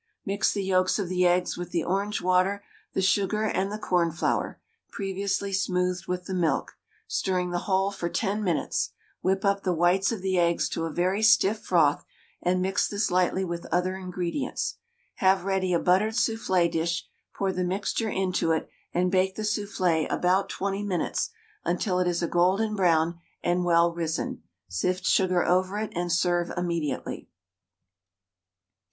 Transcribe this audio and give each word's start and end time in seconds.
Mix 0.25 0.51
the 0.51 0.63
yolks 0.63 0.97
of 0.97 1.09
the 1.09 1.27
eggs 1.27 1.57
with 1.59 1.69
the 1.69 1.83
orange 1.83 2.23
water, 2.23 2.63
the 2.93 3.03
sugar 3.03 3.43
and 3.43 3.71
the 3.71 3.77
cornflour 3.77 4.59
(previously 4.89 5.53
smoothed 5.53 6.07
with 6.07 6.25
the 6.25 6.33
milk), 6.33 6.71
stirring 7.07 7.51
the 7.51 7.67
whole 7.69 7.91
for 7.91 8.09
10 8.09 8.43
minutes; 8.43 8.93
whip 9.21 9.45
up 9.45 9.61
the 9.61 9.75
whites 9.75 10.11
of 10.11 10.23
the 10.23 10.39
eggs 10.39 10.67
to 10.69 10.85
a 10.85 10.89
very 10.91 11.21
stiff 11.21 11.59
froth, 11.59 12.03
and 12.41 12.63
mix 12.63 12.87
this 12.87 13.11
lightly 13.11 13.45
with 13.45 13.61
the 13.61 13.71
other 13.75 13.95
ingredients; 13.95 14.79
have 15.17 15.45
ready 15.45 15.71
a 15.71 15.77
buttered 15.77 16.13
soufflé 16.15 16.71
dish, 16.71 17.07
pour 17.35 17.53
the 17.53 17.63
mixture 17.63 18.09
into 18.09 18.51
it, 18.51 18.67
and 18.91 19.11
bake 19.11 19.35
the 19.35 19.43
soufflé 19.43 20.11
about 20.11 20.49
20 20.49 20.81
minutes 20.81 21.29
until 21.63 21.99
it 21.99 22.07
is 22.07 22.23
a 22.23 22.27
golden 22.27 22.75
brown 22.75 23.19
and 23.43 23.65
well 23.65 23.93
risen; 23.93 24.41
sift 24.67 25.05
sugar 25.05 25.45
over 25.45 25.77
it 25.77 25.91
and 25.95 26.11
serve 26.11 26.51
immediately. 26.57 27.29